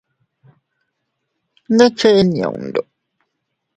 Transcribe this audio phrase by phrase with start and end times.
[1.75, 2.81] ¿Ne chen yundu?